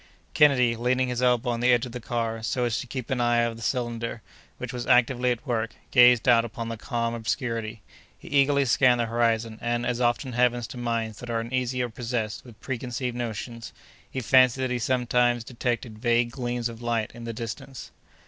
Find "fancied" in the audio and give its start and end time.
14.21-14.61